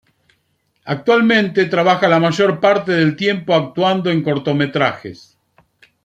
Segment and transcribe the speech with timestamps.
[0.85, 5.37] Actualmente trabaja la mayor parte del tiempo actuando en cortometrajes.